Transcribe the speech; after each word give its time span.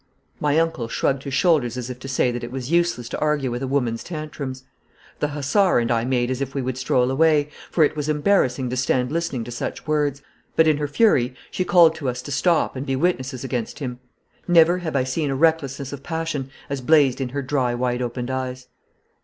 My 0.39 0.57
uncle 0.57 0.87
shrugged 0.87 1.25
his 1.25 1.35
shoulders 1.35 1.77
as 1.77 1.87
if 1.91 1.99
to 1.99 2.07
say 2.07 2.31
that 2.31 2.43
it 2.43 2.51
was 2.51 2.71
useless 2.71 3.07
to 3.09 3.19
argue 3.19 3.51
with 3.51 3.61
a 3.61 3.67
woman's 3.67 4.03
tantrums. 4.03 4.63
The 5.19 5.27
hussar 5.27 5.77
and 5.77 5.91
I 5.91 6.05
made 6.05 6.31
as 6.31 6.41
if 6.41 6.55
we 6.55 6.61
would 6.63 6.79
stroll 6.79 7.11
away, 7.11 7.51
for 7.69 7.83
it 7.83 7.95
was 7.95 8.09
embarrassing 8.09 8.71
to 8.71 8.75
stand 8.77 9.11
listening 9.11 9.43
to 9.43 9.51
such 9.51 9.85
words, 9.85 10.23
but 10.55 10.65
in 10.67 10.77
her 10.77 10.87
fury 10.87 11.35
she 11.51 11.63
called 11.63 11.93
to 11.97 12.09
us 12.09 12.23
to 12.23 12.31
stop 12.31 12.75
and 12.75 12.83
be 12.87 12.95
witnesses 12.95 13.43
against 13.43 13.77
him. 13.77 13.99
Never 14.47 14.79
have 14.79 14.95
I 14.95 15.03
seen 15.03 15.27
such 15.27 15.33
a 15.33 15.35
recklessness 15.35 15.93
of 15.93 16.01
passion 16.01 16.49
as 16.67 16.81
blazed 16.81 17.21
in 17.21 17.29
her 17.29 17.43
dry 17.43 17.75
wide 17.75 18.01
opened 18.01 18.31
eyes. 18.31 18.69